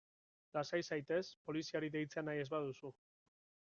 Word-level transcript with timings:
Lasai 0.57 0.79
zaitez 0.95 1.21
poliziari 1.51 1.93
deitzea 1.99 2.27
nahi 2.31 2.45
ez 2.47 2.51
baduzu. 2.59 2.97